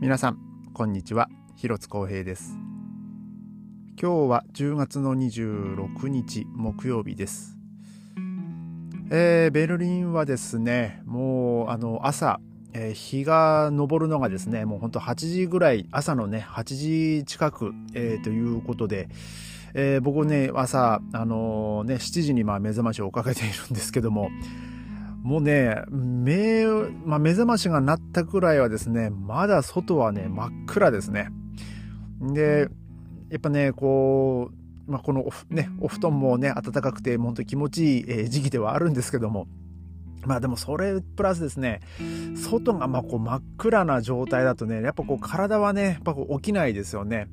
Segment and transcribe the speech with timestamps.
[0.00, 0.38] 皆さん
[0.72, 1.28] こんにちは。
[1.56, 2.56] 広津光平です。
[4.00, 7.58] 今日は10月の26日木曜日です。
[9.10, 12.40] えー、ベルリンはですねもうあの朝、
[12.72, 16.64] えー、日が昇るのがですねもうほんと8時ぐらい朝のね8
[17.18, 19.10] 時近く、えー、ということで
[19.74, 24.30] えー、僕ね朝、あのー、ね、7時にまあ目覚ましをかけているんですけども
[25.22, 26.64] もうね、目、
[27.04, 31.28] まあ、目覚ましが鳴ったくらいはですね、まだ外はね、真っ暗ですね。
[32.20, 32.68] で、
[33.30, 34.50] やっぱね、こ
[34.88, 39.46] う、まあ、このね、お布団もね、暖かくて、本当に気持ちいい、時期ではあるんですけども、
[40.26, 41.80] まあでもそれプラスですね、
[42.36, 47.28] 外がまこう真っ暗な状態だとね、やっぱこう体はね、やっぱこう起きないですよね。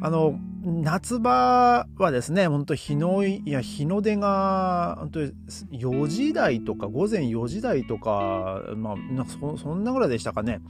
[0.00, 10.60] あの、夏場はですね、本当日の、いや、日の出が、本当4時台とか、午前4時台とか、まあ、そそんなぐらいでしたかね。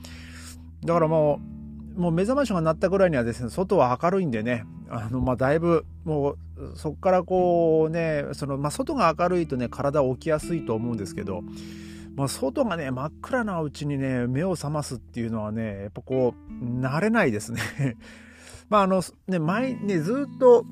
[0.85, 1.39] だからも
[1.97, 6.37] う、もう目覚ましが鳴ったぐらいにはですね、外は明るいんでね、あの、まあ、だいぶ、もう、
[6.75, 11.41] そこからこうね、その、まあ、外が明るいとね、体起きやすいと思うんですけど、
[12.15, 17.61] まあ、外がね、真っ暗なうちにね、目を覚ますっていうのはね、やっぱこう、慣れないですね。
[18.69, 20.63] まああのね、前ね、ずっと、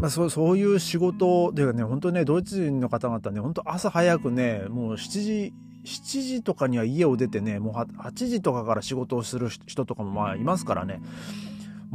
[0.00, 5.52] まあ、そうそういう仕事というかね、本当ね、ドイツ人の方々ね、本当朝早くね、もう7時、
[5.84, 11.00] 7時とかには家を出てね、もう8時とかから仕事をする人とかもまあいますからね。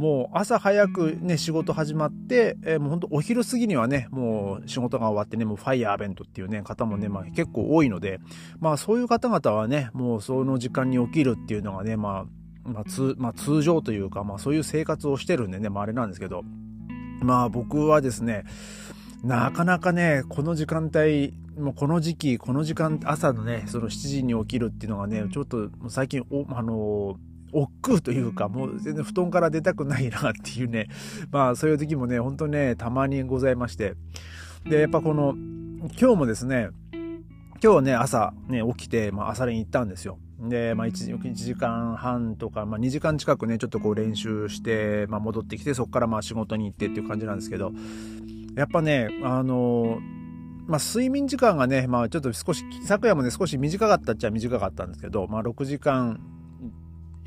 [0.00, 8.18] もう朝早くね、仕事始まって、えー、もう本当お昼過ぎにはね、もう仕事が終わってね、もうファイヤーベントっていうね、方もね、まあ結構多いので、
[8.60, 16.44] まあそういう方々はね、もうその時間に起きるっていうのがね、まあまあ通まあ、通常というか、まあ、そういう生活をしてるんでね、まあ、あれなんですけど、
[17.22, 18.44] まあ僕はですね、
[19.22, 27.16] なかなかね、この時間帯、もうこの時期、この時間、朝のね、その7時に起きるっていうのがね、ちょっと最近、おあの
[27.52, 30.88] 億劫というか、もう全然布団から出たくないなっていうね、
[31.30, 33.94] まあそういう時もね、ほんとね、たまにございまして。
[34.64, 35.34] で、やっぱこの、
[35.98, 36.68] 今日もですね、
[37.62, 40.18] 今日はね、朝ね、起きて、まあ朝練行ったんですよ。
[40.40, 47.72] で、まあ1、1時間半とか、まあ2時間近くね、ちょっとこう練習して、まあ戻ってきて、そこからまあ仕事に行ってっていう感じなんですけど、
[48.56, 49.98] やっぱね、あの
[50.66, 56.20] まあ睡眠時間がね、まあちょっと少し、昨夜もね、少し短かったっちゃ短かったんですけど、まあ6時間、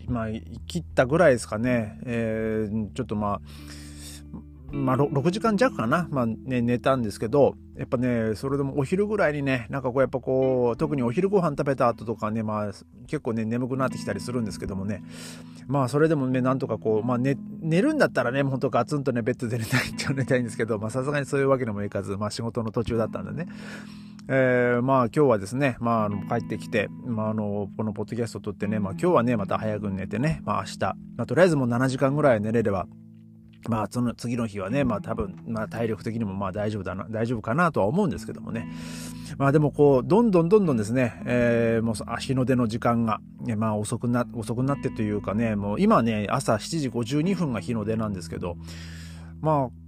[0.07, 0.27] まあ
[0.67, 3.41] 切ったぐらいですかね、えー、ちょっとまあ、
[4.73, 12.71] まあ、6時間弱かな、まあね、寝たんですけど、やっぱね、それでもお昼ぐらいにね、なんかこう、やっぱこう、特にお昼ご飯食べた後とかね、まあ、
[13.07, 15.03] 結構ね、眠くなってきたりするんですけどもね、
[15.67, 23.51] まあ、それでもね、なんとかこう、まあ、寝、寝るんだったらね、ほんとガツンとね、ベッドで寝たいっちゃ寝たいんですけど、まあ、さすがにそういうわけにもいかず、まあ、仕事の途中だったんでね、
[24.29, 32.87] えー、まあ、今日はですね、まあ、あの、帰ってきて、まあ、あの、このポッドキャストを撮ってね、まあ、今日はね、また早く寝てね、まあ、明日、まあ、とりあえずもう7時間ぐらい寝れれば、
[33.69, 38.67] まあ、その次の日はね、まあ多分、まあ体力的にもまあ大丈夫だな、大丈夫かなとは思うんですけどもね。
[39.37, 48.57] まあでもこう、どんどんどんどんですね、えー、もう日の出の時間が、ね、まあ遅くな、遅くなってというかね、もう今ね、朝7時52分が日の出なんですけど、
[49.41, 49.83] まあ、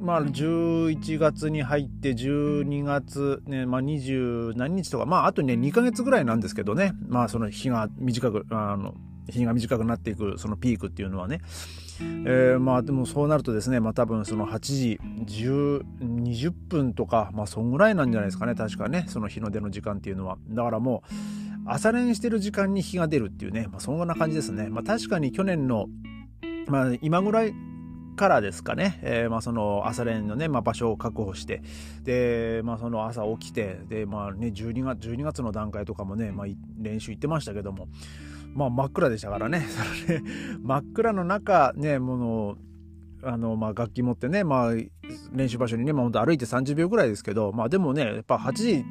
[0.00, 8.94] まあ、11月に入って12月、ね、まあ、20何日とか、まあ、あとね、2ヶ月ぐらいなんですけどね、まあ、その日が短く、あの、
[9.28, 11.40] 日が短くなっていく、そのピークっていうのはね、
[12.00, 20.38] えー、まあでもそうなるとですね、まあ多分その8時120分とか、まあそんぐらいなんじゃないですかね、確かね、その日の出の時間っていうのは。
[20.48, 21.12] だからもう、
[21.66, 24.68] 朝練してる時間に日が出るっていうね、まあそんな感じですね。
[24.68, 25.86] まあ確かに去年の、
[26.68, 27.54] まあ今ぐらい
[28.18, 31.62] からですかね、えー、まあその朝練のね、まあ、場所を確保して、
[32.02, 36.46] で、まあその朝起きて、で、まあね、12月、12月の段階とかもね、まあ
[36.78, 37.88] 練習行ってましたけども、
[38.54, 39.60] まあ真っ暗でしたからね。
[40.06, 40.20] それ
[40.62, 42.56] 真っ暗の中、ね、もの、
[43.22, 44.72] あの、まあ楽器持ってね、まあ
[45.32, 48.84] 練習場所にね、まあ本当歩いて30秒ぐらいですけど、まあでもね、やっぱ8時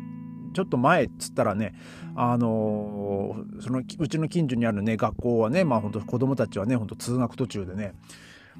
[0.53, 1.75] ちょっと前っつったらね、
[2.15, 7.93] あのー、そのうちの近所にあるね、学校はね、まあ本当子供たちはね、本当通学途中でね、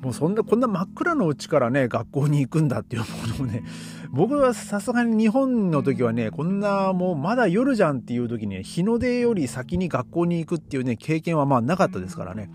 [0.02, 3.08] もうそんな、こんな真っ暗のうちからね、学校に行くんだっていうも
[3.40, 3.64] のをね、
[4.12, 12.50] 僕はさすがに日本の時はね、こんなもうまだ夜じゃんっていう時に、日の出より先に学校に行くっていうね、経験はまあなかったですからね。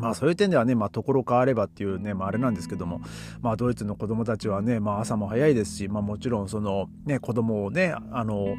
[0.00, 3.00] まあそういう点ではね、まあところ変わればっていうね、まああれなんですけども、
[3.42, 8.56] まあドイツの子供たちはね、まあ朝も早いですし、まあもちろんそのね、子供をね、あの、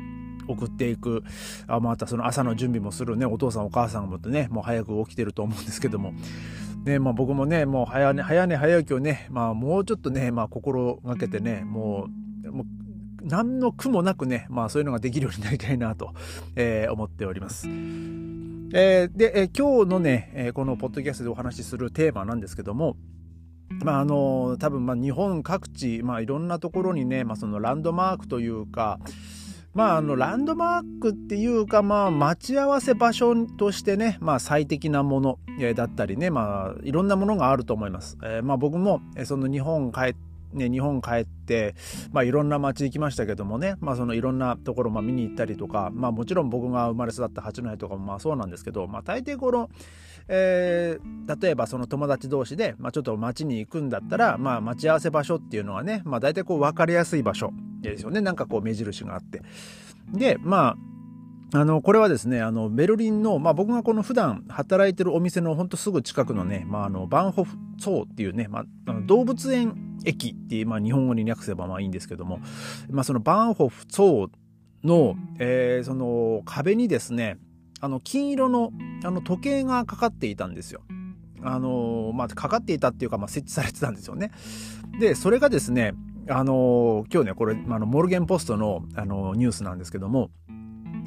[0.47, 1.23] 送っていく、
[1.67, 6.13] あまたその朝の準備もするね、お父さんお母さんもね、もう早く起きてると思うんですけども、
[6.85, 12.07] ね、まあ僕もね、もう早寝、早寝早起きをね、まあもうちょっとね、まあ心がけてね、も
[12.43, 12.65] う、もう
[13.23, 16.13] 何の苦もなくね、まあそういうのができるようになりたいなと、
[16.55, 17.67] えー、思っております。
[17.67, 22.97] えー、で、えー、今日のね、えー、このポッドキャストでお話しするテーマなんですけども、
[23.83, 28.99] まああの多分まあ日本各地、まあ、いろんなところにね、まあ、そのランドマークというか、
[29.75, 35.39] まあ、あのランドマークっていうか、まあ、待ち合わせ場所としてね、まあ、最適なもの
[35.75, 38.17] だったりね、まあ、いろんなものがあると思います。
[38.23, 41.75] えー、まあ、僕もその日本帰ってね、日本帰って、
[42.11, 49.69] まあ、いろんな街行きましたけどもね、まあ、そのいろんなところ、まあ、見に行ったりとか、まあ、もちろん僕が生まれ育った八戸とかもまあそうなんですけど、まあ、大抵この、
[50.27, 57.51] えー、例えばその友達同士で、まあ、ちょっと街に行くんだったら、まあ、待ち合わせ場所っていうのはね、まあ、大体こう分かりやすい場所
[57.91, 59.41] ですよねなんかこう目印があって
[60.13, 60.77] でまあ
[61.53, 72.39] あの、これはですね、あの、ベルリンの、まあ、僕がこの普段働いてるお店のほんとすぐ近くのね、まあ、あの、バンホフゾーっていうね、まあ、動物園駅っていう、まあ、日本語に訳せばまあいいんですけども、
[72.89, 74.29] まあ、そのバンホフゾー
[74.83, 77.37] の、えー、その壁にですね、
[77.79, 78.71] あの、金色の、
[79.03, 80.81] あの、時計がかかっていたんですよ。
[81.41, 84.31] あの、まあ、かかっていたっていうか、まあ、設置されてたんですよね。
[84.99, 85.93] で、それがですね、
[86.29, 90.31] あの、今日ね、これ、あの、モルゲンポストの、あの、ニュースなんですけども、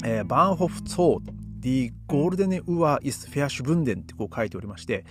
[0.04, 5.04] えー、バーンホフツォー Die Goldene Uhr ist verschwunden ってこう書いておりまして、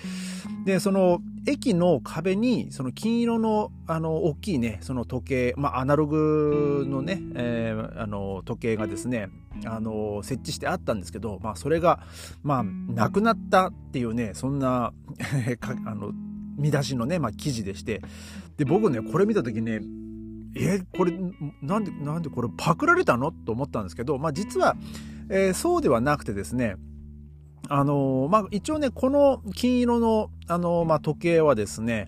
[0.66, 9.30] で、その駅の壁にその金色のあの大きいね、その時計、まあアナログのね、えー、あの時計がですね、
[9.66, 12.00] あの設置してあったんですけど、まあそれが、
[12.44, 14.94] まあなくなったっていうね、そんな
[15.86, 16.14] あの
[16.58, 18.02] 見出しのね、まあ記事でして、
[18.58, 19.82] で、僕ね、これ見た時ね、
[20.56, 21.14] えこれ
[21.62, 23.32] なんでなんでこれパクられたの？
[23.32, 24.76] と思ったんですけど、まあ、実は、
[25.30, 26.78] えー、そうではなくてですね
[27.70, 32.08] あのー、まあ、一応ねこの金色の、あのー、まあ、時計はですね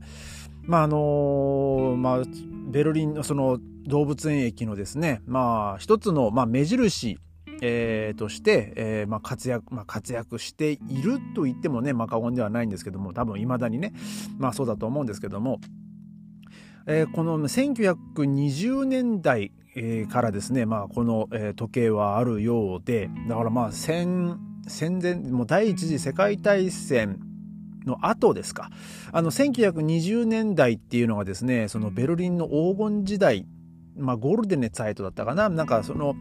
[0.64, 2.24] まああのまあ、
[2.72, 7.20] ベルリンのその動物園駅のですね、まあ、一つの、まあ、目印
[7.62, 13.92] えー、として、えーまあ、活躍、まあ、活躍していると言ってもね、まあ、過言ではないんですけども多分いまだにね、
[14.38, 15.60] まあ、そうだと思うんですけども、
[16.92, 27.20] えー、この1920年代え、からですね、まあ、このえ、時計はあるようでだからまあ戦戦前もう第一次世界大戦
[27.86, 28.72] の後ですか。
[29.12, 33.46] あの1920年代っていうのがですねそのベルリンの黄金時代
[34.00, 36.16] まあ、ゴールデンネツァイトだったかななんかその、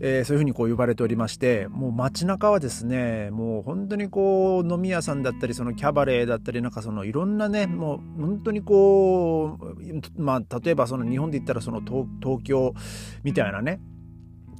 [0.00, 12.74] えー、そういうふうにこう呼ばれておりましてもう街中はですねもう本当にこう飲み屋さんだったりそのキャバレーだったりなんかそのいろんなねもう本当にこうまあ例えばその日本で言ったらその東東京
[13.22, 13.80] みたいなね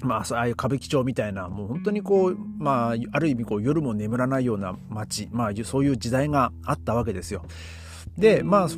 [0.04, 7.44] まあ、ああいう歌舞伎町みたいな、もう本当にこう、まあ、ある意味こう夜も眠らないような街、まあ、そういう時代があったわけですよ。
[8.18, 8.68] で、まあ、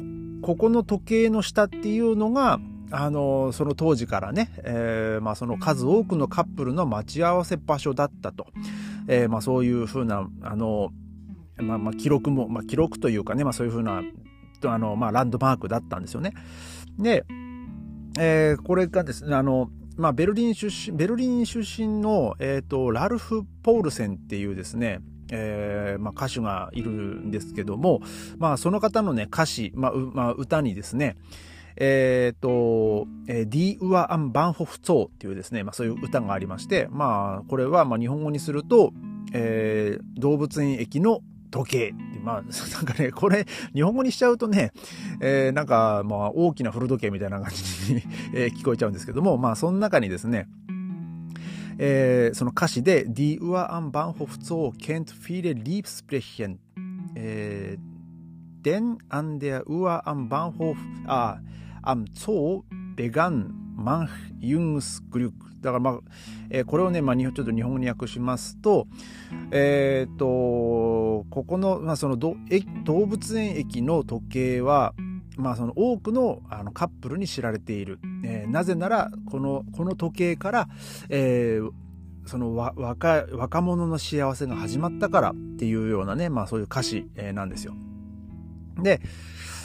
[0.42, 8.46] ここの時計の下っていうのが、あのその当時からね、えー、まあ、その数多くのカップルの待ち合わせ場所だったと、
[9.08, 10.90] えー、まあ、そういうふうなあの、
[11.56, 14.02] まあ、まあ記録も、まあ、記録というかね、まあ、そういうふうな
[14.64, 16.32] あの、まあ、ランドマークだったんですよね。
[16.98, 17.24] で、
[18.18, 25.00] えー、これがですねあのまあ、ベルリン出身ベルリン出身の、えーと、ラルフ・ポールセンっていうですね
[25.30, 28.00] えーまあ、歌手がいるんですけども、
[28.38, 31.16] まあ、その方のね歌詞、まあまあ、歌にですね、
[31.76, 38.92] えっ、ー、と、えー、ディー・ウア・アン・バンホフ・ツォーっていうですね、まあそういう歌がありまして、まあこれはまあ日本語にすると、
[39.32, 41.94] えー、動物園駅の時計。
[42.24, 42.42] まあ、
[42.74, 44.72] なんかね、これ、日本語にしちゃうとね、
[45.20, 48.02] えー、なんか、まあ、大きな古時計みたいな感じに
[48.34, 50.48] え、聞こえちゃうんですけども、まあ、その中にですね、
[51.78, 56.56] えー、その歌詞で、Die Uhr am Bahnhof Zoo kennt viele Liebsbrechen.
[57.16, 57.93] えー、
[58.64, 61.40] denn an der Uhr am Bahnhof, あ、
[61.82, 62.64] am Zoo
[62.96, 65.32] begann manch junges Glück
[65.64, 66.00] だからまあ、
[66.50, 68.86] えー、これをね、まあ、ちょっと日本語に訳しますと、
[69.50, 72.36] えっ、ー、と、ここの、まあ、その動
[73.06, 74.94] 物園駅の時計は、
[75.38, 77.98] まあ、その多くのあのカップルに知られている。
[78.24, 80.68] えー、なぜなら、この、この時計から、
[81.08, 81.70] えー、
[82.26, 87.74] その若若者の幸せが始まったからっていうようなね、まあそういう歌詞、えー、なんですよ。
[88.82, 89.00] で、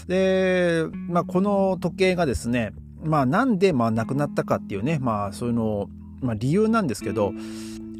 [0.08, 2.74] で、まあ、この時計がですね、
[3.04, 5.88] まあ、なんで、まあ、亡くなったかっていうね、まあ、そういうの、
[6.22, 7.32] まあ、理由なんですけど、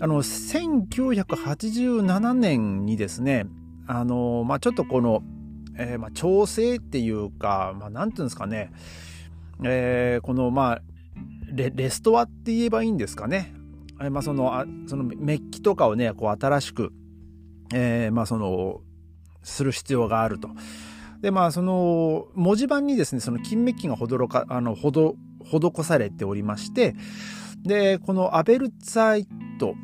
[0.02, 3.46] あの、1987年にですね、
[3.88, 5.24] あの、まあ、ちょっとこの、
[5.78, 8.72] えー、まあ、調整っていうか、まあ、なんていうんですかね、
[9.64, 10.82] えー、この、まあ
[11.52, 13.54] レ、レストアって言えばいいんですかね。
[14.02, 16.94] え、まあ、その、あそのメッキとかをね、こう新しく、
[17.74, 18.82] えー、まあ、その、
[19.44, 20.50] する必要があると。
[21.22, 26.96] で、まあ、その、文字盤にですね、その金メッキがほどろか、あの、ほど、施されておりまして、
[27.64, 29.28] で、このアベルツァイ
[29.60, 29.76] ト、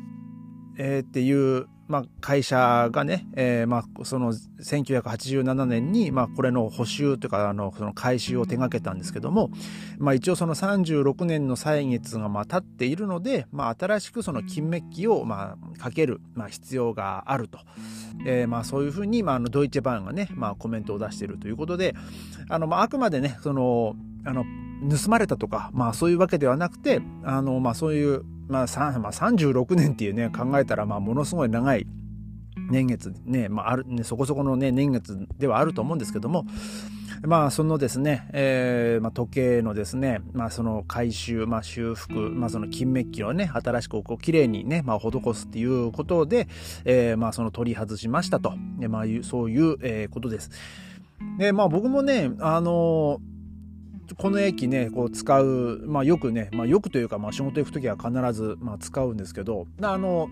[0.78, 9.50] えー、っていう、まあ、会社がね、えー、まあ、その1987年に、まあ、これの補修というか、あの、その改修を手掛けたんですけども、
[9.98, 17.60] まあ、一応その36年の歳月が、まあ、経っているので、まあ、新しくその金メッキを、まあ、かける、まあ、必要があると。
[18.26, 21.94] えー、まあ、そういうふうに、まあ、あの、ドイツバーンがね、まあ、コメントを出しているということで、
[22.48, 24.44] あの、まあ、あくまでね、その、あの、
[24.90, 31.86] 盗まれたとか、まあそういうわけではなくて、あの、まあそういう、まあ、まあ、36年っていうね、考えたら、まあものすごい長い
[32.70, 36.46] 年月ね、まあある、ね、そこそこのね、年月ではあると思うんですけども、
[37.22, 46.46] まあ、そのですね、えー、まあ、時計のですね、まあ、その回収、まあ、修復、まあ、その金メッキをね、新しくこう、綺麗にね、まあ、施すっていうことで、
[46.84, 48.54] えー、まあ、その取り外しましたと。
[48.88, 50.50] まあ、そういう、えー、ことです。
[51.38, 53.35] で、まあ、僕もね、あのー
[54.18, 60.30] この駅ね、こう使う、まあよくね、まあよくというか、まあ仕事行くときは必ず、まあ、使うんですけど、あの、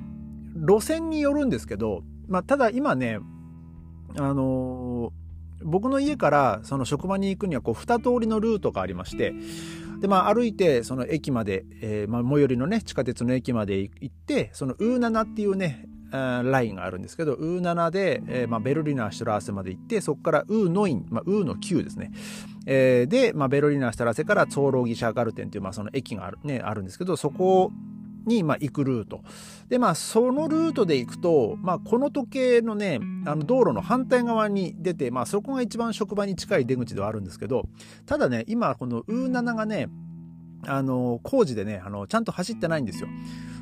[0.56, 3.18] 路線によるんですけど、まあただ今ね、
[4.16, 5.12] あの
[5.62, 9.34] 僕の家からその職場に行くにはこう2通りのルートがありまして、
[10.00, 22.12] で、まあ歩いてその駅まで、えー、まあ最寄りのね、地下鉄の駅まで行って、そのウーナナっていうね、ラインがあるんですけど、ウーナナで、えーまあ、ベルリナーシュトラーセまで行って、そこからウーノイン、まあ、ウーの9ですね。
[22.66, 27.72] えー、で、まあ、ベルリナーシュトラーセからツォーロギシャーガルテンという、まあ、その駅がある,、ね、あるんですけど、そこ
[28.26, 29.22] に、まあ、行くルート。
[29.68, 37.68] で、まあ、そのルートで行くと、まあ、この時計のね、あの、道路の反対側に出て、まあ、そこが一番職場に近い出口ではあるんですけど、
[38.06, 39.88] ただね、今、このウーナナがね、
[40.66, 43.08] あの、工事でね、あの、ちゃんと走ってないんですよ。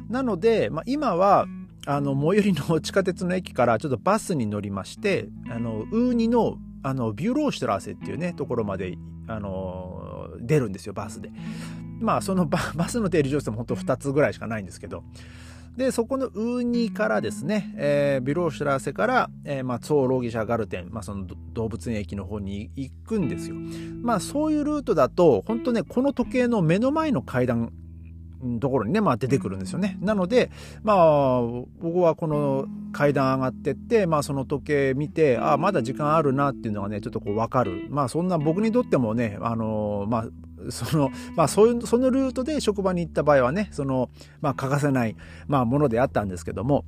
[0.09, 1.47] なので、まあ、今は、
[1.87, 8.97] あの、最寄りの地下鉄の駅からちょっとバスに乗りまして、あの、 U2の、あの、 Bülowstraße っていうね、ところまで、
[9.27, 11.31] あの、出るんですよ、バスで。
[12.01, 15.05] まあ、その バスの出る乗車も本当2つぐらいしかないんですけど。
[15.77, 23.57] で、そこの U2からですね、えー、 Bülowstraße から、えー、まあ、 Zoologischer Garten、まあ、その動物園駅の方に行くんですよ。
[24.03, 27.73] まあ、そういうルートだと、本当ね、この時計の目の前の階段
[28.61, 29.99] ところにね、まあ出てくるんですよね。
[30.01, 30.51] なので、
[30.83, 31.41] まあ、
[31.81, 37.87] 僕はこの階段上がってって、まあその時計見て、ああ、まだ時間あるなっていうのがね、ちょっとこうわかる。
[37.91, 40.27] まあそんな僕にとってもね、あの、まあ、
[40.71, 46.85] その、まあそういう、そのルートで職場に行った場合はね、その、まあ欠かせない、まあものであったんですけども、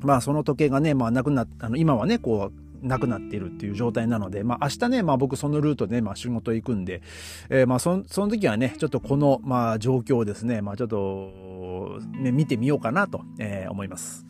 [0.00, 7.02] まあその時計がね、まあなくなっあの、今はね、こう、なくなっているっていう状態なので、まあ明日ね、まあ僕そのルートで、まあ仕事行くんで、
[7.48, 14.26] えー、まあそその時はね、ちょっとこの、まあ状況をですね、まあちょっと、ね、見てみようかなと、えー、思います。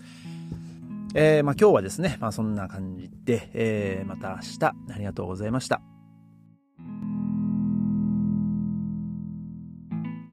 [1.15, 5.92] えー、まあ今日はですね、まあそんな感じで、えー、また明日ありがとうございました。